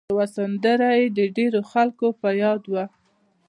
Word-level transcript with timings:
یوه 0.11 0.25
سندره 0.35 0.89
یې 0.99 1.07
د 1.17 1.19
ډېرو 1.37 1.61
خلکو 1.71 2.07
په 2.21 2.29
یاد 2.43 2.61
وه. 2.71 2.85